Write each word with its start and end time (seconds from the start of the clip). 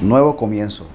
Nuevo 0.00 0.36
comienzo. 0.36 0.86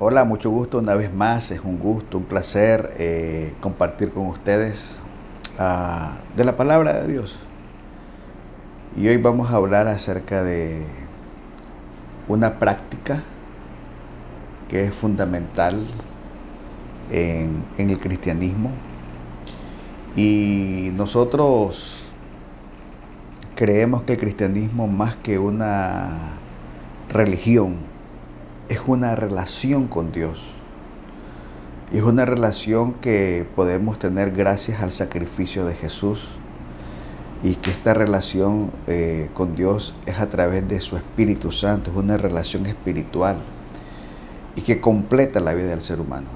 Hola, 0.00 0.24
mucho 0.24 0.50
gusto 0.50 0.78
una 0.78 0.96
vez 0.96 1.14
más. 1.14 1.52
Es 1.52 1.60
un 1.60 1.78
gusto, 1.78 2.18
un 2.18 2.24
placer 2.24 2.92
eh, 2.98 3.54
compartir 3.60 4.10
con 4.10 4.26
ustedes 4.26 4.98
ah, 5.60 6.16
de 6.36 6.44
la 6.44 6.56
palabra 6.56 7.00
de 7.02 7.12
Dios. 7.12 7.36
Y 8.96 9.06
hoy 9.06 9.16
vamos 9.18 9.52
a 9.52 9.54
hablar 9.54 9.86
acerca 9.86 10.42
de 10.42 10.84
una 12.26 12.58
práctica 12.58 13.22
que 14.68 14.86
es 14.86 14.94
fundamental 14.94 15.86
en, 17.12 17.62
en 17.78 17.90
el 17.90 18.00
cristianismo. 18.00 18.72
Y 20.16 20.90
nosotros 20.96 22.08
creemos 23.54 24.02
que 24.02 24.14
el 24.14 24.18
cristianismo 24.18 24.88
más 24.88 25.14
que 25.14 25.38
una 25.38 26.32
religión, 27.08 27.91
es 28.68 28.80
una 28.86 29.14
relación 29.14 29.88
con 29.88 30.12
Dios. 30.12 30.42
Y 31.92 31.98
es 31.98 32.02
una 32.02 32.24
relación 32.24 32.94
que 32.94 33.46
podemos 33.54 33.98
tener 33.98 34.30
gracias 34.32 34.82
al 34.82 34.92
sacrificio 34.92 35.66
de 35.66 35.74
Jesús. 35.74 36.28
Y 37.42 37.56
que 37.56 37.70
esta 37.70 37.92
relación 37.92 38.70
eh, 38.86 39.28
con 39.34 39.56
Dios 39.56 39.94
es 40.06 40.20
a 40.20 40.30
través 40.30 40.68
de 40.68 40.78
su 40.80 40.96
Espíritu 40.96 41.50
Santo, 41.50 41.90
es 41.90 41.96
una 41.96 42.16
relación 42.16 42.66
espiritual 42.66 43.38
y 44.54 44.60
que 44.60 44.80
completa 44.80 45.40
la 45.40 45.54
vida 45.54 45.68
del 45.68 45.82
ser 45.82 46.00
humano. 46.00 46.28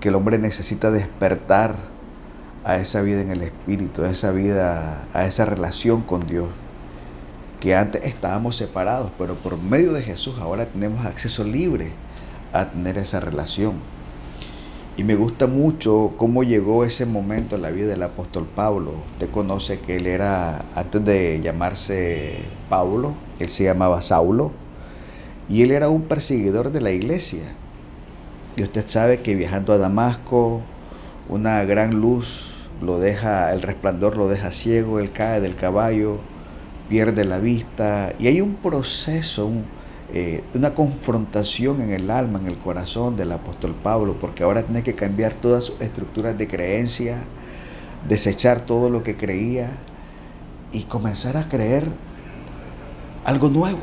Que 0.00 0.10
el 0.10 0.14
hombre 0.14 0.38
necesita 0.38 0.90
despertar 0.90 1.76
a 2.64 2.76
esa 2.76 3.00
vida 3.00 3.22
en 3.22 3.30
el 3.30 3.42
Espíritu, 3.42 4.04
a 4.04 4.10
esa 4.10 4.30
vida, 4.30 5.04
a 5.14 5.26
esa 5.26 5.46
relación 5.46 6.02
con 6.02 6.26
Dios 6.26 6.48
que 7.64 7.74
antes 7.74 8.04
estábamos 8.04 8.56
separados, 8.56 9.10
pero 9.16 9.36
por 9.36 9.56
medio 9.56 9.94
de 9.94 10.02
Jesús 10.02 10.34
ahora 10.38 10.66
tenemos 10.66 11.06
acceso 11.06 11.44
libre 11.44 11.92
a 12.52 12.66
tener 12.66 12.98
esa 12.98 13.20
relación. 13.20 13.76
Y 14.98 15.04
me 15.04 15.14
gusta 15.14 15.46
mucho 15.46 16.12
cómo 16.18 16.42
llegó 16.42 16.84
ese 16.84 17.06
momento 17.06 17.56
en 17.56 17.62
la 17.62 17.70
vida 17.70 17.86
del 17.86 18.02
apóstol 18.02 18.46
Pablo. 18.54 18.92
Usted 19.14 19.30
conoce 19.30 19.80
que 19.80 19.96
él 19.96 20.06
era, 20.06 20.62
antes 20.74 21.02
de 21.06 21.40
llamarse 21.42 22.40
Pablo, 22.68 23.14
él 23.38 23.48
se 23.48 23.64
llamaba 23.64 24.02
Saulo, 24.02 24.52
y 25.48 25.62
él 25.62 25.70
era 25.70 25.88
un 25.88 26.02
perseguidor 26.02 26.70
de 26.70 26.82
la 26.82 26.90
iglesia. 26.90 27.44
Y 28.56 28.62
usted 28.62 28.86
sabe 28.88 29.20
que 29.20 29.34
viajando 29.34 29.72
a 29.72 29.78
Damasco, 29.78 30.60
una 31.30 31.64
gran 31.64 31.98
luz 31.98 32.68
lo 32.82 32.98
deja, 32.98 33.54
el 33.54 33.62
resplandor 33.62 34.18
lo 34.18 34.28
deja 34.28 34.52
ciego, 34.52 34.98
él 34.98 35.12
cae 35.12 35.40
del 35.40 35.56
caballo, 35.56 36.18
pierde 36.88 37.24
la 37.24 37.38
vista 37.38 38.12
y 38.18 38.26
hay 38.26 38.40
un 38.40 38.56
proceso, 38.56 39.50
eh, 40.12 40.42
una 40.54 40.74
confrontación 40.74 41.80
en 41.80 41.92
el 41.92 42.10
alma, 42.10 42.38
en 42.38 42.46
el 42.46 42.58
corazón 42.58 43.16
del 43.16 43.32
apóstol 43.32 43.74
Pablo, 43.82 44.16
porque 44.20 44.42
ahora 44.42 44.62
tiene 44.62 44.82
que 44.82 44.94
cambiar 44.94 45.34
todas 45.34 45.64
sus 45.64 45.80
estructuras 45.80 46.36
de 46.36 46.46
creencia, 46.46 47.24
desechar 48.08 48.66
todo 48.66 48.90
lo 48.90 49.02
que 49.02 49.16
creía 49.16 49.70
y 50.72 50.82
comenzar 50.82 51.36
a 51.36 51.48
creer 51.48 51.86
algo 53.24 53.48
nuevo. 53.48 53.82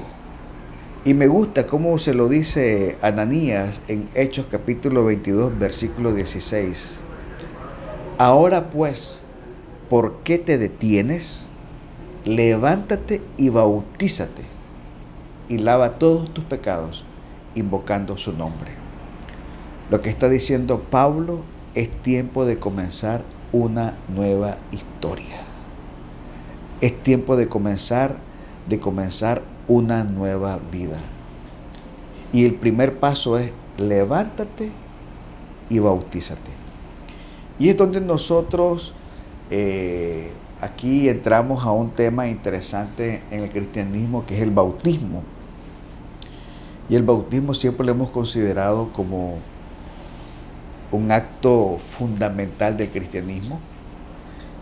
Y 1.03 1.15
me 1.15 1.25
gusta 1.25 1.65
cómo 1.65 1.97
se 1.97 2.13
lo 2.13 2.29
dice 2.29 2.97
Ananías 3.01 3.81
en 3.87 4.07
Hechos 4.13 4.45
capítulo 4.51 5.03
22, 5.05 5.57
versículo 5.57 6.13
16. 6.13 6.97
Ahora 8.19 8.69
pues, 8.69 9.21
¿por 9.89 10.19
qué 10.19 10.37
te 10.37 10.59
detienes? 10.59 11.47
Levántate 12.25 13.21
y 13.37 13.49
bautízate 13.49 14.43
y 15.49 15.57
lava 15.57 15.97
todos 15.99 16.33
tus 16.33 16.43
pecados 16.43 17.05
invocando 17.55 18.17
su 18.17 18.33
nombre. 18.33 18.71
Lo 19.89 20.01
que 20.01 20.09
está 20.09 20.29
diciendo 20.29 20.83
Pablo 20.89 21.41
es 21.75 21.89
tiempo 22.03 22.45
de 22.45 22.59
comenzar 22.59 23.23
una 23.51 23.95
nueva 24.07 24.57
historia. 24.71 25.41
Es 26.79 27.01
tiempo 27.03 27.35
de 27.35 27.47
comenzar 27.47 28.17
de 28.67 28.79
comenzar 28.79 29.41
una 29.67 30.03
nueva 30.03 30.59
vida. 30.71 30.99
Y 32.31 32.45
el 32.45 32.55
primer 32.55 32.99
paso 32.99 33.37
es 33.37 33.51
levántate 33.77 34.71
y 35.69 35.79
bautízate. 35.79 36.51
Y 37.59 37.69
es 37.69 37.77
donde 37.77 38.01
nosotros 38.01 38.93
eh, 39.49 40.31
aquí 40.61 41.09
entramos 41.09 41.65
a 41.65 41.71
un 41.71 41.89
tema 41.89 42.27
interesante 42.27 43.23
en 43.31 43.41
el 43.41 43.49
cristianismo 43.49 44.25
que 44.25 44.37
es 44.37 44.43
el 44.43 44.51
bautismo. 44.51 45.23
Y 46.87 46.95
el 46.95 47.03
bautismo 47.03 47.53
siempre 47.53 47.85
lo 47.85 47.93
hemos 47.93 48.11
considerado 48.11 48.89
como 48.93 49.37
un 50.91 51.11
acto 51.11 51.77
fundamental 51.79 52.77
del 52.77 52.89
cristianismo. 52.89 53.59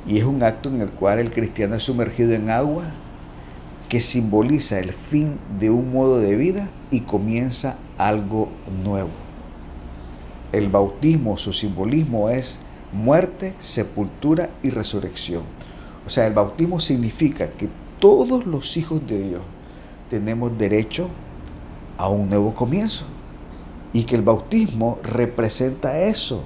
Y 0.08 0.18
es 0.20 0.24
un 0.24 0.42
acto 0.42 0.70
en 0.70 0.82
el 0.82 0.92
cual 0.92 1.20
el 1.20 1.32
cristiano 1.32 1.76
es 1.76 1.84
sumergido 1.84 2.34
en 2.34 2.50
agua 2.50 2.86
que 3.90 4.00
simboliza 4.00 4.80
el 4.80 4.94
fin 4.94 5.38
de 5.60 5.70
un 5.70 5.92
modo 5.92 6.20
de 6.20 6.36
vida 6.36 6.70
y 6.92 7.02
comienza 7.02 7.76
algo 7.98 8.50
nuevo. 8.84 9.10
El 10.54 10.70
bautismo, 10.70 11.38
su 11.38 11.52
simbolismo 11.52 12.30
es 12.30 12.60
muerte, 12.94 13.54
sepultura 13.60 14.50
y 14.64 14.70
resurrección. 14.70 15.44
O 16.06 16.10
sea, 16.10 16.28
el 16.28 16.34
bautismo 16.34 16.80
significa 16.80 17.52
que 17.52 17.70
todos 18.00 18.46
los 18.46 18.78
hijos 18.78 19.06
de 19.06 19.30
Dios 19.30 19.42
tenemos 20.10 20.58
derecho 20.58 21.10
a 21.98 22.10
un 22.10 22.30
nuevo 22.30 22.54
comienzo. 22.54 23.06
Y 23.92 24.04
que 24.04 24.16
el 24.16 24.22
bautismo 24.22 24.98
representa 25.04 26.00
eso. 26.00 26.44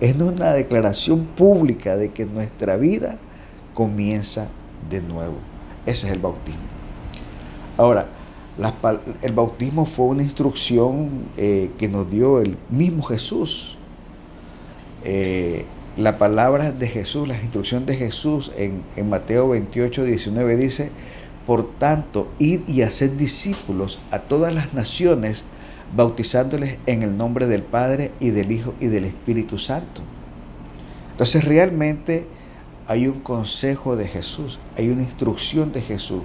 Es 0.00 0.14
una 0.16 0.52
declaración 0.52 1.24
pública 1.24 1.96
de 1.96 2.12
que 2.12 2.26
nuestra 2.26 2.76
vida 2.76 3.18
comienza 3.74 4.48
de 4.90 5.00
nuevo. 5.00 5.36
Ese 5.86 6.06
es 6.06 6.12
el 6.12 6.18
bautismo. 6.18 6.60
Ahora, 7.78 8.06
el 9.22 9.32
bautismo 9.32 9.84
fue 9.84 10.06
una 10.06 10.22
instrucción 10.22 11.26
eh, 11.36 11.70
que 11.78 11.88
nos 11.88 12.10
dio 12.10 12.40
el 12.40 12.56
mismo 12.70 13.02
Jesús. 13.02 13.76
Eh, 15.04 15.66
la 15.96 16.18
palabra 16.18 16.72
de 16.72 16.88
Jesús, 16.88 17.26
la 17.26 17.40
instrucción 17.40 17.86
de 17.86 17.96
Jesús 17.96 18.52
en, 18.56 18.82
Mateo 19.08 19.48
28, 19.48 20.04
19 20.04 20.56
dice, 20.56 20.90
por 21.46 21.70
tanto, 21.78 22.28
id 22.38 22.68
y 22.68 22.82
haced 22.82 23.12
discípulos 23.12 23.98
a 24.10 24.18
todas 24.18 24.52
las 24.52 24.74
naciones, 24.74 25.44
bautizándoles 25.94 26.78
en 26.86 27.02
el 27.02 27.16
nombre 27.16 27.46
del 27.46 27.62
Padre 27.62 28.12
y 28.20 28.30
del 28.30 28.52
Hijo 28.52 28.74
y 28.78 28.86
del 28.86 29.06
Espíritu 29.06 29.58
Santo. 29.58 30.02
Entonces 31.12 31.44
realmente 31.44 32.26
hay 32.86 33.06
un 33.06 33.20
consejo 33.20 33.96
de 33.96 34.06
Jesús, 34.06 34.58
hay 34.76 34.90
una 34.90 35.02
instrucción 35.02 35.72
de 35.72 35.80
Jesús. 35.80 36.22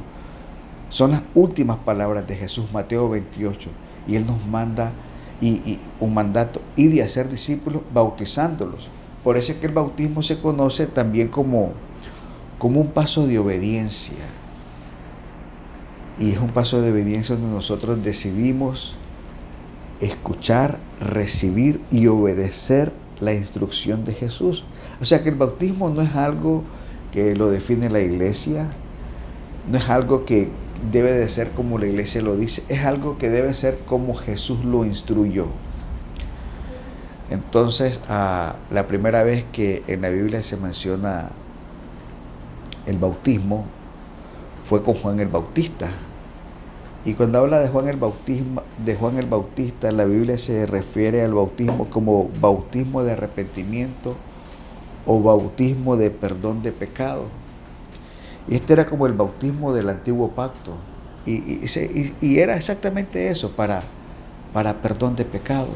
Son 0.89 1.11
las 1.11 1.21
últimas 1.33 1.77
palabras 1.77 2.27
de 2.27 2.35
Jesús, 2.35 2.73
Mateo 2.73 3.07
28, 3.07 3.69
y 4.05 4.15
Él 4.17 4.25
nos 4.25 4.45
manda 4.45 4.91
y, 5.39 5.79
un 6.01 6.13
mandato, 6.13 6.61
id 6.75 6.91
y 6.91 6.99
hacer 6.99 7.29
discípulos 7.29 7.83
bautizándolos 7.93 8.89
por 9.23 9.37
eso 9.37 9.51
es 9.51 9.59
que 9.59 9.67
el 9.67 9.73
bautismo 9.73 10.21
se 10.23 10.39
conoce 10.39 10.87
también 10.87 11.27
como, 11.27 11.73
como 12.57 12.81
un 12.81 12.87
paso 12.87 13.27
de 13.27 13.39
obediencia. 13.39 14.17
Y 16.19 16.31
es 16.31 16.39
un 16.39 16.49
paso 16.49 16.81
de 16.81 16.91
obediencia 16.91 17.35
donde 17.35 17.53
nosotros 17.53 18.03
decidimos 18.03 18.95
escuchar, 19.99 20.79
recibir 20.99 21.81
y 21.91 22.07
obedecer 22.07 22.91
la 23.19 23.33
instrucción 23.33 24.03
de 24.03 24.13
Jesús. 24.13 24.65
O 24.99 25.05
sea 25.05 25.23
que 25.23 25.29
el 25.29 25.35
bautismo 25.35 25.89
no 25.89 26.01
es 26.01 26.15
algo 26.15 26.63
que 27.11 27.35
lo 27.35 27.49
define 27.49 27.89
la 27.89 27.99
iglesia, 27.99 28.69
no 29.69 29.77
es 29.77 29.89
algo 29.89 30.25
que 30.25 30.49
debe 30.91 31.11
de 31.11 31.27
ser 31.29 31.51
como 31.51 31.77
la 31.77 31.85
iglesia 31.85 32.21
lo 32.21 32.35
dice, 32.35 32.63
es 32.69 32.83
algo 32.85 33.17
que 33.17 33.29
debe 33.29 33.53
ser 33.53 33.77
como 33.85 34.15
Jesús 34.15 34.65
lo 34.65 34.85
instruyó. 34.85 35.47
Entonces, 37.31 37.99
la 38.09 38.85
primera 38.87 39.23
vez 39.23 39.45
que 39.53 39.83
en 39.87 40.01
la 40.01 40.09
Biblia 40.09 40.43
se 40.43 40.57
menciona 40.57 41.29
el 42.85 42.97
bautismo 42.97 43.65
fue 44.65 44.83
con 44.83 44.95
Juan 44.95 45.19
el 45.21 45.29
Bautista. 45.29 45.89
Y 47.05 47.13
cuando 47.13 47.39
habla 47.39 47.59
de 47.59 47.69
Juan 47.69 47.87
el 47.87 47.95
Bautismo, 47.95 48.61
de 48.85 48.95
Juan 48.95 49.17
el 49.17 49.25
Bautista, 49.25 49.91
la 49.91 50.05
Biblia 50.05 50.37
se 50.37 50.65
refiere 50.65 51.23
al 51.23 51.33
bautismo 51.33 51.89
como 51.89 52.29
bautismo 52.39 53.03
de 53.03 53.13
arrepentimiento 53.13 54.15
o 55.05 55.21
bautismo 55.21 55.95
de 55.95 56.11
perdón 56.11 56.61
de 56.61 56.73
pecado. 56.73 57.25
Y 58.47 58.55
este 58.55 58.73
era 58.73 58.85
como 58.87 59.07
el 59.07 59.13
bautismo 59.13 59.73
del 59.73 59.89
antiguo 59.89 60.31
pacto. 60.31 60.73
Y, 61.25 62.39
era 62.39 62.57
exactamente 62.57 63.29
eso, 63.29 63.51
para, 63.51 63.83
para 64.53 64.81
perdón 64.81 65.15
de 65.15 65.23
pecado. 65.23 65.69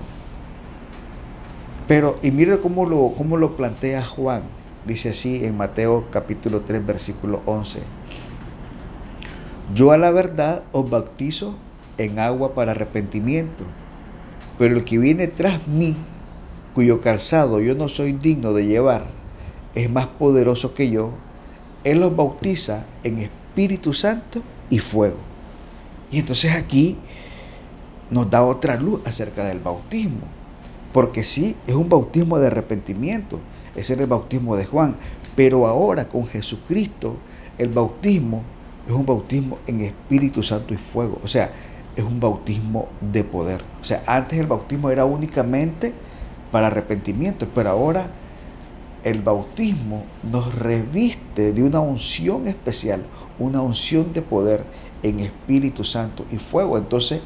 Pero, 1.87 2.17
y 2.23 2.31
mire 2.31 2.59
cómo 2.59 2.85
lo, 2.85 3.13
cómo 3.17 3.37
lo 3.37 3.55
plantea 3.55 4.03
Juan. 4.03 4.41
Dice 4.85 5.09
así 5.09 5.45
en 5.45 5.57
Mateo 5.57 6.05
capítulo 6.11 6.61
3, 6.61 6.85
versículo 6.85 7.41
11. 7.45 7.79
Yo 9.73 9.91
a 9.91 9.97
la 9.97 10.11
verdad 10.11 10.63
os 10.71 10.89
bautizo 10.89 11.55
en 11.97 12.19
agua 12.19 12.53
para 12.53 12.71
arrepentimiento, 12.71 13.63
pero 14.57 14.75
el 14.75 14.83
que 14.83 14.97
viene 14.97 15.27
tras 15.27 15.67
mí, 15.67 15.95
cuyo 16.73 17.01
calzado 17.01 17.61
yo 17.61 17.73
no 17.73 17.87
soy 17.87 18.13
digno 18.13 18.53
de 18.53 18.67
llevar, 18.67 19.07
es 19.73 19.89
más 19.89 20.07
poderoso 20.07 20.73
que 20.73 20.89
yo, 20.89 21.11
Él 21.83 21.99
los 21.99 22.15
bautiza 22.15 22.85
en 23.03 23.19
Espíritu 23.19 23.93
Santo 23.93 24.41
y 24.69 24.79
fuego. 24.79 25.17
Y 26.11 26.19
entonces 26.19 26.53
aquí 26.53 26.97
nos 28.11 28.29
da 28.29 28.43
otra 28.43 28.79
luz 28.79 29.01
acerca 29.05 29.45
del 29.45 29.59
bautismo, 29.59 30.27
porque 30.95 31.25
sí, 31.25 31.57
es 31.67 31.75
un 31.75 31.89
bautismo 31.89 32.39
de 32.39 32.47
arrepentimiento, 32.47 33.41
ese 33.75 33.91
era 33.91 34.03
el 34.03 34.07
bautismo 34.07 34.55
de 34.55 34.63
Juan, 34.63 34.95
pero 35.35 35.67
ahora 35.67 36.07
con 36.07 36.25
Jesucristo 36.25 37.17
el 37.57 37.67
bautismo 37.67 38.43
es 38.87 38.93
un 38.93 39.05
bautismo 39.05 39.57
en 39.67 39.81
Espíritu 39.81 40.41
Santo 40.41 40.73
y 40.73 40.77
fuego, 40.77 41.19
o 41.21 41.27
sea, 41.27 41.51
es 41.97 42.01
un 42.05 42.21
bautismo 42.21 42.87
de 43.01 43.25
poder. 43.25 43.61
O 43.81 43.83
sea, 43.83 44.03
antes 44.07 44.39
el 44.39 44.47
bautismo 44.47 44.89
era 44.89 45.03
únicamente 45.03 45.91
para 46.49 46.67
arrepentimiento, 46.67 47.45
pero 47.53 47.71
ahora 47.71 48.07
el 49.03 49.21
bautismo 49.21 50.05
nos 50.31 50.55
reviste 50.55 51.51
de 51.51 51.61
una 51.61 51.81
unción 51.81 52.47
especial, 52.47 53.03
una 53.37 53.59
unción 53.59 54.13
de 54.13 54.21
poder 54.21 54.63
en 55.03 55.19
Espíritu 55.19 55.83
Santo 55.83 56.25
y 56.31 56.37
fuego. 56.37 56.77
Entonces, 56.77 57.19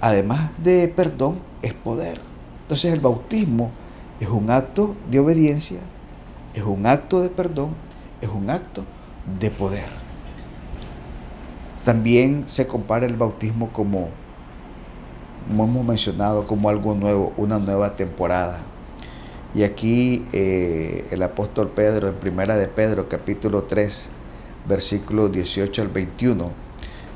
además 0.00 0.52
de 0.62 0.86
perdón, 0.86 1.40
es 1.62 1.74
poder. 1.74 2.29
Entonces 2.70 2.92
el 2.92 3.00
bautismo 3.00 3.72
es 4.20 4.28
un 4.28 4.48
acto 4.48 4.94
de 5.10 5.18
obediencia, 5.18 5.80
es 6.54 6.62
un 6.62 6.86
acto 6.86 7.20
de 7.20 7.28
perdón, 7.28 7.70
es 8.20 8.28
un 8.28 8.48
acto 8.48 8.84
de 9.40 9.50
poder. 9.50 9.86
También 11.84 12.46
se 12.46 12.68
compara 12.68 13.06
el 13.06 13.16
bautismo 13.16 13.70
como, 13.72 14.10
como 15.48 15.64
hemos 15.64 15.84
mencionado, 15.84 16.46
como 16.46 16.68
algo 16.68 16.94
nuevo, 16.94 17.32
una 17.36 17.58
nueva 17.58 17.96
temporada. 17.96 18.60
Y 19.52 19.64
aquí 19.64 20.24
eh, 20.32 21.08
el 21.10 21.24
apóstol 21.24 21.70
Pedro, 21.74 22.06
en 22.06 22.14
primera 22.14 22.56
de 22.56 22.68
Pedro, 22.68 23.08
capítulo 23.08 23.64
3, 23.64 24.08
versículos 24.68 25.32
18 25.32 25.82
al 25.82 25.88
21, 25.88 26.52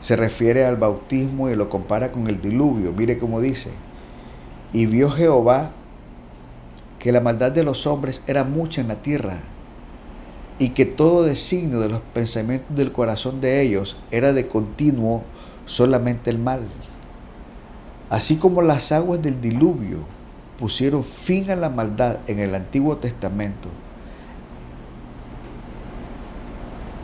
se 0.00 0.16
refiere 0.16 0.64
al 0.64 0.78
bautismo 0.78 1.48
y 1.48 1.54
lo 1.54 1.68
compara 1.68 2.10
con 2.10 2.26
el 2.26 2.40
diluvio. 2.40 2.90
Mire 2.90 3.18
cómo 3.18 3.40
dice, 3.40 3.70
y 4.74 4.86
vio 4.86 5.08
Jehová 5.08 5.70
que 6.98 7.12
la 7.12 7.20
maldad 7.20 7.52
de 7.52 7.62
los 7.62 7.86
hombres 7.86 8.20
era 8.26 8.44
mucha 8.44 8.80
en 8.80 8.88
la 8.88 8.96
tierra 8.96 9.38
y 10.58 10.70
que 10.70 10.84
todo 10.84 11.22
designio 11.22 11.78
de 11.80 11.88
los 11.88 12.00
pensamientos 12.12 12.76
del 12.76 12.92
corazón 12.92 13.40
de 13.40 13.62
ellos 13.62 13.96
era 14.10 14.32
de 14.32 14.48
continuo 14.48 15.22
solamente 15.64 16.30
el 16.30 16.38
mal. 16.38 16.60
Así 18.10 18.36
como 18.36 18.62
las 18.62 18.90
aguas 18.90 19.22
del 19.22 19.40
diluvio 19.40 20.00
pusieron 20.58 21.04
fin 21.04 21.50
a 21.50 21.56
la 21.56 21.70
maldad 21.70 22.18
en 22.26 22.40
el 22.40 22.54
Antiguo 22.54 22.96
Testamento, 22.96 23.68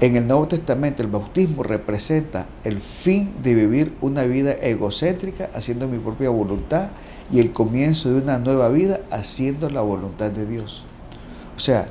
en 0.00 0.16
el 0.16 0.26
Nuevo 0.26 0.48
Testamento 0.48 1.02
el 1.02 1.08
bautismo 1.08 1.62
representa 1.62 2.46
el 2.64 2.80
fin 2.80 3.34
de 3.42 3.54
vivir 3.54 3.94
una 4.00 4.22
vida 4.22 4.52
egocéntrica 4.52 5.50
haciendo 5.54 5.88
mi 5.88 5.98
propia 5.98 6.30
voluntad 6.30 6.88
y 7.30 7.38
el 7.38 7.52
comienzo 7.52 8.08
de 8.08 8.16
una 8.16 8.38
nueva 8.38 8.70
vida 8.70 9.00
haciendo 9.10 9.68
la 9.68 9.82
voluntad 9.82 10.30
de 10.30 10.46
Dios. 10.46 10.84
O 11.54 11.60
sea, 11.60 11.88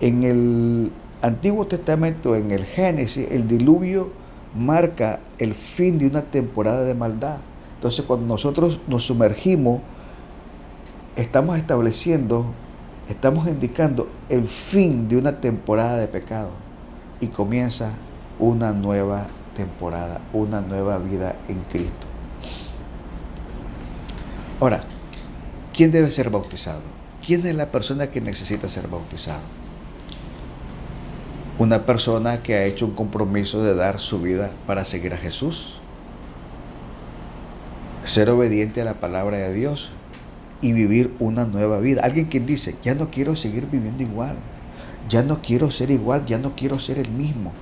en 0.00 0.22
el 0.22 0.92
Antiguo 1.20 1.66
Testamento, 1.66 2.34
en 2.36 2.50
el 2.52 2.64
Génesis, 2.64 3.28
el 3.30 3.46
diluvio 3.46 4.10
marca 4.58 5.20
el 5.38 5.52
fin 5.52 5.98
de 5.98 6.06
una 6.06 6.22
temporada 6.22 6.84
de 6.84 6.94
maldad. 6.94 7.36
Entonces 7.74 8.02
cuando 8.06 8.26
nosotros 8.26 8.80
nos 8.88 9.04
sumergimos, 9.04 9.82
estamos 11.16 11.58
estableciendo, 11.58 12.46
estamos 13.10 13.46
indicando 13.46 14.08
el 14.30 14.46
fin 14.46 15.06
de 15.06 15.18
una 15.18 15.38
temporada 15.42 15.98
de 15.98 16.06
pecado 16.06 16.69
y 17.20 17.28
comienza 17.28 17.90
una 18.38 18.72
nueva 18.72 19.26
temporada, 19.56 20.20
una 20.32 20.60
nueva 20.60 20.98
vida 20.98 21.36
en 21.48 21.60
Cristo. 21.64 22.06
Ahora, 24.60 24.80
¿quién 25.74 25.90
debe 25.90 26.10
ser 26.10 26.30
bautizado? 26.30 26.80
¿Quién 27.24 27.46
es 27.46 27.54
la 27.54 27.70
persona 27.70 28.10
que 28.10 28.20
necesita 28.20 28.68
ser 28.68 28.88
bautizado? 28.88 29.40
Una 31.58 31.84
persona 31.84 32.42
que 32.42 32.54
ha 32.54 32.64
hecho 32.64 32.86
un 32.86 32.94
compromiso 32.94 33.62
de 33.62 33.74
dar 33.74 33.98
su 34.00 34.20
vida 34.20 34.50
para 34.66 34.86
seguir 34.86 35.12
a 35.12 35.18
Jesús, 35.18 35.80
ser 38.04 38.30
obediente 38.30 38.80
a 38.80 38.84
la 38.84 38.94
palabra 38.94 39.36
de 39.36 39.52
Dios 39.52 39.90
y 40.62 40.72
vivir 40.72 41.14
una 41.18 41.44
nueva 41.44 41.78
vida. 41.78 42.02
Alguien 42.02 42.28
que 42.28 42.40
dice, 42.40 42.76
ya 42.82 42.94
no 42.94 43.10
quiero 43.10 43.36
seguir 43.36 43.66
viviendo 43.66 44.02
igual, 44.02 44.36
ya 45.08 45.22
no 45.22 45.40
quiero 45.42 45.70
ser 45.70 45.90
igual, 45.90 46.24
ya 46.26 46.38
no 46.38 46.54
quiero 46.56 46.78
ser 46.78 46.98
el 46.98 47.10
mismo. 47.10 47.52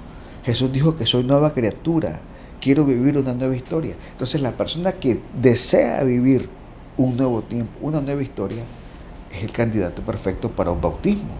Jesús 0.44 0.72
dijo 0.72 0.96
que 0.96 1.06
soy 1.06 1.24
nueva 1.24 1.52
criatura, 1.52 2.20
quiero 2.60 2.84
vivir 2.84 3.18
una 3.18 3.34
nueva 3.34 3.56
historia. 3.56 3.96
Entonces 4.12 4.40
la 4.40 4.52
persona 4.52 4.92
que 4.92 5.20
desea 5.40 6.02
vivir 6.04 6.48
un 6.96 7.16
nuevo 7.16 7.42
tiempo, 7.42 7.72
una 7.80 8.00
nueva 8.00 8.22
historia, 8.22 8.62
es 9.32 9.42
el 9.42 9.52
candidato 9.52 10.02
perfecto 10.02 10.50
para 10.50 10.70
un 10.70 10.80
bautismo. 10.80 11.30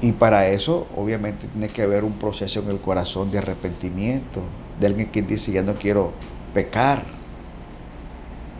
Y 0.00 0.12
para 0.12 0.48
eso, 0.48 0.86
obviamente, 0.96 1.46
tiene 1.46 1.68
que 1.68 1.82
haber 1.82 2.04
un 2.04 2.12
proceso 2.12 2.60
en 2.60 2.68
el 2.68 2.78
corazón 2.78 3.30
de 3.30 3.38
arrepentimiento, 3.38 4.42
de 4.78 4.86
alguien 4.86 5.10
que 5.10 5.22
dice, 5.22 5.52
ya 5.52 5.62
no 5.62 5.76
quiero 5.76 6.12
pecar. 6.52 7.04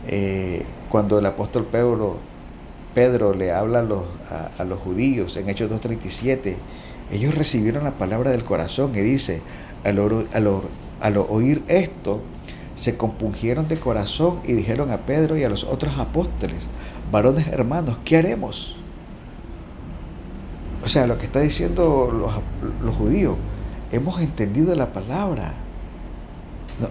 Eh, 0.06 0.64
cuando 0.88 1.18
el 1.18 1.26
apóstol 1.26 1.66
Pedro, 1.70 2.18
Pedro 2.94 3.34
le 3.34 3.52
habla 3.52 3.80
a 3.80 3.82
los, 3.82 4.04
a, 4.58 4.64
los 4.64 4.78
judíos 4.80 5.36
en 5.36 5.48
Hechos 5.48 5.70
2.37, 5.70 6.54
ellos 7.10 7.34
recibieron 7.34 7.84
la 7.84 7.92
palabra 7.92 8.30
del 8.30 8.44
corazón 8.44 8.92
y 8.94 9.00
dice, 9.00 9.42
al, 9.84 9.98
al 11.00 11.16
oír 11.16 11.62
esto, 11.68 12.22
se 12.74 12.96
compungieron 12.96 13.68
de 13.68 13.76
corazón 13.76 14.40
y 14.44 14.52
dijeron 14.52 14.90
a 14.90 14.98
Pedro 14.98 15.36
y 15.36 15.44
a 15.44 15.48
los 15.48 15.64
otros 15.64 15.98
apóstoles, 15.98 16.66
varones 17.10 17.46
hermanos, 17.48 17.98
¿qué 18.04 18.16
haremos? 18.16 18.76
O 20.84 20.88
sea, 20.88 21.06
lo 21.06 21.16
que 21.16 21.26
está 21.26 21.40
diciendo 21.40 22.10
los, 22.82 22.94
judíos, 22.94 23.36
hemos 23.90 24.20
entendido 24.20 24.74
la 24.74 24.92
palabra, 24.92 25.54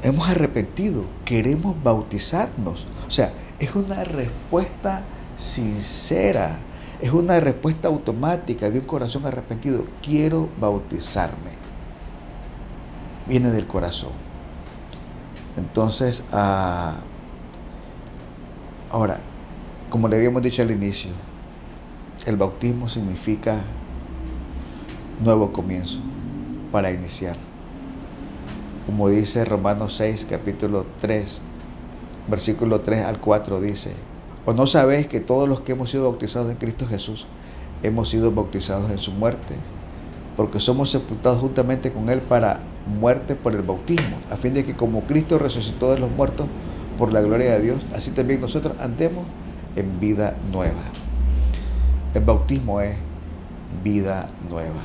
hemos 0.01 0.27
arrepentido, 0.27 1.06
queremos 1.25 1.75
bautizarnos. 1.83 2.87
O 3.07 3.11
sea, 3.11 3.33
es 3.59 3.75
una 3.75 4.04
respuesta 4.04 5.04
sincera, 5.37 6.57
es 7.02 7.11
una 7.11 7.40
respuesta 7.40 7.87
automática 7.87 8.69
de 8.69 8.80
un 8.80 8.85
corazón 8.85 9.25
arrepentido. 9.25 9.85
Quiero 10.02 10.49
bautizarme. 10.59 11.52
Viene 13.28 13.52
del 13.52 13.68
corazón. 13.68 14.11
Entonces, 15.57 16.23
ah, 16.31 16.95
ahora, 18.90 19.19
como 19.90 20.07
le 20.07 20.16
habíamos 20.16 20.42
dicho 20.42 20.61
al 20.61 20.71
inicio, 20.71 21.11
el 22.25 22.37
bautismo 22.37 22.90
significa 22.90 23.61
nuevo 25.21 25.52
comienzo 25.52 25.99
para 26.71 26.92
iniciar. 26.92 27.35
Como 28.85 29.09
dice 29.09 29.45
Romanos 29.45 29.95
6, 29.97 30.28
capítulo 30.30 30.85
3, 31.02 31.42
versículo 32.30 32.81
3 32.81 33.06
al 33.06 33.19
4 33.19 33.61
dice, 33.61 33.94
¿o 34.45 34.54
no 34.54 34.68
sabéis 34.68 35.07
que 35.07 35.19
todos 35.19 35.47
los 35.47 35.62
que 35.62 35.73
hemos 35.73 35.92
sido 35.92 36.04
bautizados 36.04 36.50
en 36.50 36.57
Cristo 36.57 36.88
Jesús 36.88 37.28
hemos 37.81 38.09
sido 38.09 38.31
bautizados 38.31 38.92
en 38.92 39.00
su 39.00 39.12
muerte? 39.12 39.56
Porque 40.35 40.59
somos 40.59 40.90
sepultados 40.90 41.40
juntamente 41.40 41.92
con 41.92 42.09
Él 42.09 42.19
para 42.19 42.59
muerte 43.00 43.35
por 43.35 43.54
el 43.54 43.62
bautismo, 43.62 44.18
a 44.30 44.38
fin 44.38 44.54
de 44.54 44.66
que 44.66 44.76
como 44.76 45.02
Cristo 45.02 45.38
resucitó 45.38 45.94
de 45.94 46.00
los 46.00 46.12
muertos 46.12 46.47
por 46.97 47.14
la 47.14 47.21
gloria 47.21 47.54
de 47.54 47.62
Dios, 47.62 47.81
así 47.95 48.12
también 48.12 48.42
nosotros 48.42 48.76
andemos 48.80 49.26
en 49.76 50.00
vida 50.00 50.35
nueva. 50.52 50.81
El 52.14 52.23
bautismo 52.23 52.81
es 52.81 52.95
vida 53.83 54.28
nueva. 54.50 54.81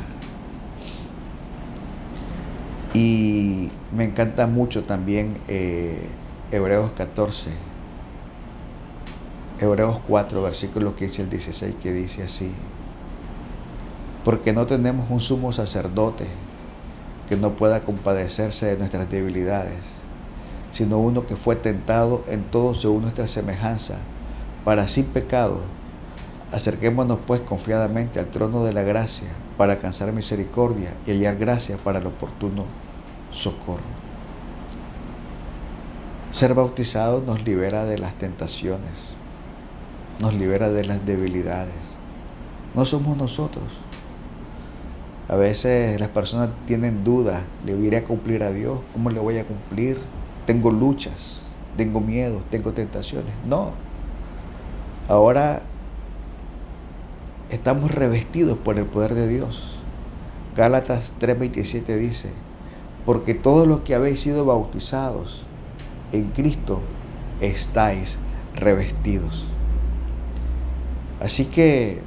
Y 2.94 3.68
me 3.92 4.04
encanta 4.04 4.46
mucho 4.46 4.84
también 4.84 5.36
eh, 5.46 6.08
Hebreos 6.50 6.92
14, 6.92 7.50
Hebreos 9.60 9.98
4, 10.06 10.40
versículo 10.40 10.94
15 10.94 11.22
al 11.22 11.30
16, 11.30 11.74
que 11.82 11.92
dice 11.92 12.22
así, 12.22 12.54
porque 14.24 14.52
no 14.52 14.66
tenemos 14.66 15.10
un 15.10 15.20
sumo 15.20 15.52
sacerdote 15.52 16.26
que 17.28 17.36
no 17.36 17.52
pueda 17.52 17.82
compadecerse 17.82 18.66
de 18.66 18.76
nuestras 18.76 19.10
debilidades, 19.10 19.80
sino 20.70 20.98
uno 20.98 21.26
que 21.26 21.34
fue 21.34 21.56
tentado 21.56 22.22
en 22.28 22.44
todo 22.44 22.74
según 22.74 23.02
nuestra 23.02 23.26
semejanza, 23.26 23.96
para 24.64 24.86
sin 24.86 25.06
pecado. 25.06 25.60
Acerquémonos 26.52 27.18
pues 27.26 27.40
confiadamente 27.40 28.20
al 28.20 28.26
trono 28.26 28.64
de 28.64 28.72
la 28.72 28.82
gracia 28.82 29.28
para 29.56 29.72
alcanzar 29.72 30.12
misericordia 30.12 30.94
y 31.04 31.10
hallar 31.10 31.36
gracia 31.36 31.76
para 31.78 31.98
el 31.98 32.06
oportuno 32.06 32.64
socorro. 33.32 33.82
Ser 36.30 36.54
bautizado 36.54 37.22
nos 37.26 37.42
libera 37.44 37.86
de 37.86 37.98
las 37.98 38.14
tentaciones, 38.14 39.16
nos 40.18 40.34
libera 40.34 40.70
de 40.70 40.84
las 40.84 41.04
debilidades. 41.06 41.74
No 42.74 42.84
somos 42.84 43.16
nosotros. 43.16 43.64
A 45.28 45.36
veces 45.36 46.00
las 46.00 46.08
personas 46.08 46.50
tienen 46.66 47.04
dudas, 47.04 47.42
¿le 47.66 47.76
iré 47.76 47.98
a 47.98 48.04
cumplir 48.04 48.42
a 48.42 48.50
Dios? 48.50 48.80
¿Cómo 48.92 49.10
le 49.10 49.20
voy 49.20 49.38
a 49.38 49.44
cumplir? 49.44 49.98
Tengo 50.46 50.70
luchas, 50.70 51.42
tengo 51.76 52.00
miedo, 52.00 52.42
tengo 52.50 52.72
tentaciones. 52.72 53.32
No. 53.46 53.72
Ahora 55.06 55.62
estamos 57.50 57.94
revestidos 57.94 58.58
por 58.58 58.78
el 58.78 58.86
poder 58.86 59.14
de 59.14 59.28
Dios. 59.28 59.78
Gálatas 60.56 61.12
3:27 61.20 61.96
dice, 61.96 62.30
porque 63.04 63.34
todos 63.34 63.68
los 63.68 63.80
que 63.80 63.94
habéis 63.94 64.20
sido 64.20 64.44
bautizados 64.46 65.44
en 66.12 66.30
Cristo 66.30 66.80
estáis 67.40 68.18
revestidos. 68.54 69.46
Así 71.20 71.46
que 71.46 72.00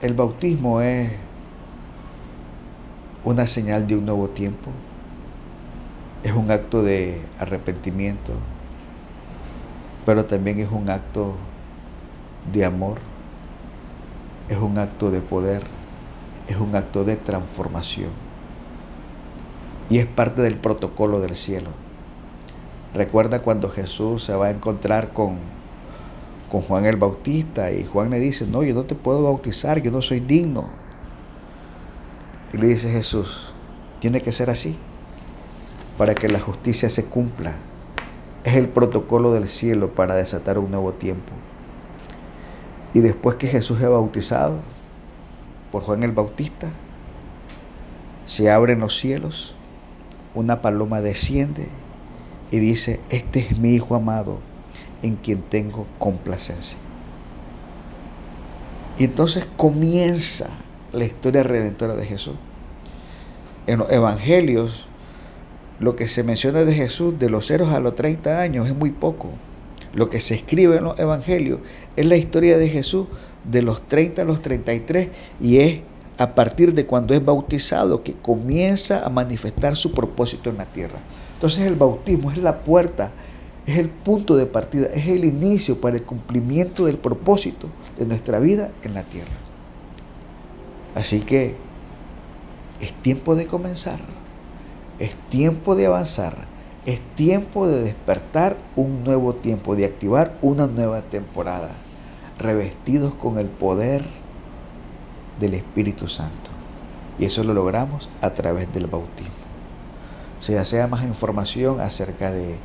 el 0.00 0.14
bautismo 0.14 0.80
es 0.80 1.12
una 3.24 3.46
señal 3.46 3.86
de 3.86 3.96
un 3.96 4.04
nuevo 4.04 4.28
tiempo, 4.28 4.70
es 6.24 6.32
un 6.32 6.50
acto 6.50 6.82
de 6.82 7.22
arrepentimiento, 7.38 8.32
pero 10.04 10.24
también 10.24 10.58
es 10.58 10.70
un 10.72 10.90
acto 10.90 11.34
de 12.52 12.64
amor, 12.64 12.98
es 14.48 14.58
un 14.58 14.78
acto 14.78 15.12
de 15.12 15.20
poder, 15.20 15.62
es 16.48 16.56
un 16.56 16.74
acto 16.74 17.04
de 17.04 17.16
transformación 17.16 18.10
y 19.88 19.98
es 19.98 20.06
parte 20.06 20.42
del 20.42 20.56
protocolo 20.56 21.20
del 21.20 21.36
cielo. 21.36 21.70
Recuerda 22.92 23.40
cuando 23.40 23.70
Jesús 23.70 24.24
se 24.24 24.34
va 24.34 24.46
a 24.46 24.50
encontrar 24.50 25.12
con, 25.12 25.36
con 26.52 26.60
Juan 26.60 26.84
el 26.84 26.96
Bautista 26.96 27.72
y 27.72 27.86
Juan 27.86 28.10
le 28.10 28.20
dice, 28.20 28.46
no, 28.46 28.62
yo 28.62 28.74
no 28.74 28.84
te 28.84 28.94
puedo 28.94 29.22
bautizar, 29.22 29.80
yo 29.80 29.90
no 29.90 30.02
soy 30.02 30.20
digno. 30.20 30.66
Y 32.52 32.58
le 32.58 32.66
dice 32.66 32.92
Jesús, 32.92 33.54
tiene 34.00 34.20
que 34.20 34.32
ser 34.32 34.50
así 34.50 34.76
para 35.96 36.14
que 36.14 36.28
la 36.28 36.40
justicia 36.40 36.90
se 36.90 37.06
cumpla. 37.06 37.54
Es 38.44 38.54
el 38.56 38.68
protocolo 38.68 39.32
del 39.32 39.48
cielo 39.48 39.94
para 39.94 40.14
desatar 40.14 40.58
un 40.58 40.70
nuevo 40.70 40.92
tiempo. 40.92 41.32
Y 42.92 43.00
después 43.00 43.36
que 43.36 43.48
Jesús 43.48 43.80
es 43.80 43.88
bautizado 43.88 44.58
por 45.70 45.84
Juan 45.84 46.02
el 46.02 46.12
Bautista, 46.12 46.68
se 48.26 48.50
abren 48.50 48.80
los 48.80 48.98
cielos, 48.98 49.56
una 50.34 50.60
paloma 50.60 51.00
desciende 51.00 51.70
y 52.50 52.58
dice, 52.58 53.00
este 53.08 53.38
es 53.38 53.58
mi 53.58 53.70
Hijo 53.70 53.94
amado 53.94 54.51
en 55.02 55.16
quien 55.16 55.42
tengo 55.42 55.86
complacencia. 55.98 56.78
Y 58.98 59.04
entonces 59.04 59.46
comienza 59.56 60.48
la 60.92 61.04
historia 61.04 61.42
redentora 61.42 61.94
de 61.94 62.06
Jesús. 62.06 62.34
En 63.66 63.78
los 63.78 63.90
evangelios, 63.90 64.88
lo 65.80 65.96
que 65.96 66.06
se 66.06 66.22
menciona 66.22 66.64
de 66.64 66.74
Jesús 66.74 67.18
de 67.18 67.30
los 67.30 67.46
ceros 67.46 67.72
a 67.72 67.80
los 67.80 67.94
30 67.94 68.40
años 68.40 68.68
es 68.68 68.74
muy 68.74 68.90
poco. 68.90 69.30
Lo 69.94 70.10
que 70.10 70.20
se 70.20 70.34
escribe 70.34 70.76
en 70.76 70.84
los 70.84 70.98
evangelios 70.98 71.60
es 71.96 72.06
la 72.06 72.16
historia 72.16 72.58
de 72.58 72.68
Jesús 72.68 73.08
de 73.44 73.62
los 73.62 73.86
30 73.88 74.22
a 74.22 74.24
los 74.24 74.40
33 74.42 75.08
y 75.40 75.58
es 75.58 75.80
a 76.18 76.34
partir 76.34 76.74
de 76.74 76.86
cuando 76.86 77.14
es 77.14 77.24
bautizado 77.24 78.02
que 78.02 78.12
comienza 78.12 79.04
a 79.04 79.08
manifestar 79.08 79.76
su 79.76 79.92
propósito 79.92 80.50
en 80.50 80.58
la 80.58 80.66
tierra. 80.66 80.98
Entonces 81.34 81.66
el 81.66 81.74
bautismo 81.74 82.30
es 82.30 82.38
la 82.38 82.60
puerta, 82.60 83.10
es 83.66 83.78
el 83.78 83.88
punto 83.88 84.36
de 84.36 84.46
partida, 84.46 84.88
es 84.92 85.06
el 85.06 85.24
inicio 85.24 85.80
para 85.80 85.96
el 85.96 86.02
cumplimiento 86.02 86.86
del 86.86 86.98
propósito 86.98 87.68
de 87.98 88.06
nuestra 88.06 88.38
vida 88.38 88.70
en 88.82 88.94
la 88.94 89.04
tierra. 89.04 89.30
Así 90.94 91.20
que 91.20 91.56
es 92.80 92.92
tiempo 93.02 93.36
de 93.36 93.46
comenzar, 93.46 94.00
es 94.98 95.14
tiempo 95.28 95.76
de 95.76 95.86
avanzar, 95.86 96.36
es 96.84 97.00
tiempo 97.14 97.68
de 97.68 97.82
despertar 97.82 98.56
un 98.74 99.04
nuevo 99.04 99.34
tiempo, 99.34 99.76
de 99.76 99.84
activar 99.84 100.36
una 100.42 100.66
nueva 100.66 101.02
temporada, 101.02 101.70
revestidos 102.38 103.14
con 103.14 103.38
el 103.38 103.46
poder 103.46 104.04
del 105.38 105.54
Espíritu 105.54 106.08
Santo. 106.08 106.50
Y 107.18 107.26
eso 107.26 107.44
lo 107.44 107.54
logramos 107.54 108.08
a 108.20 108.30
través 108.30 108.72
del 108.72 108.88
bautismo. 108.88 109.32
Si 110.40 110.54
desea 110.54 110.88
más 110.88 111.04
información 111.04 111.80
acerca 111.80 112.32
de 112.32 112.56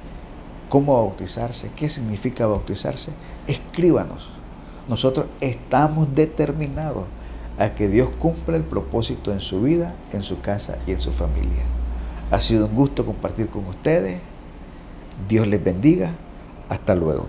cómo 0.70 0.96
bautizarse, 0.96 1.72
qué 1.76 1.90
significa 1.90 2.46
bautizarse, 2.48 3.12
escríbanos. 3.48 4.30
Nosotros 4.88 5.28
estamos 5.42 6.14
determinados 6.14 7.06
a 7.58 7.74
que 7.74 7.88
Dios 7.88 8.10
cumpla 8.20 8.56
el 8.56 8.64
propósito 8.64 9.32
en 9.34 9.42
su 9.42 9.62
vida, 9.62 9.96
en 10.14 10.24
su 10.24 10.40
casa 10.40 10.78
y 10.86 10.92
en 10.92 11.02
su 11.02 11.12
familia. 11.12 11.64
Ha 12.32 12.40
sido 12.40 12.66
un 12.68 12.76
gusto 12.76 13.06
compartir 13.06 13.50
con 13.50 13.66
ustedes. 13.66 14.20
Dios 15.28 15.48
les 15.48 15.64
bendiga. 15.64 16.12
Hasta 16.70 16.96
luego. 16.96 17.26